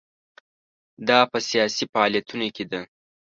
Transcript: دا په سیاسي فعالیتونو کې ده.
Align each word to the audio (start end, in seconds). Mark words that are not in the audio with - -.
دا 1.07 1.19
په 1.31 1.37
سیاسي 1.49 1.83
فعالیتونو 1.91 2.47
کې 2.55 2.65
ده. 2.71 2.81